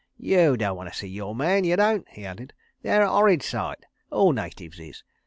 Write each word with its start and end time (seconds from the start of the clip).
"You 0.17 0.57
don' 0.57 0.75
want 0.75 0.91
to 0.91 0.97
see 0.97 1.07
yore 1.09 1.35
men, 1.35 1.63
you 1.63 1.75
don't," 1.75 2.09
he 2.09 2.25
added. 2.25 2.53
"They're 2.81 3.03
a 3.03 3.07
'orrid 3.13 3.43
sight.... 3.43 3.85
All 4.09 4.33
natives 4.33 4.79
is.. 4.79 5.03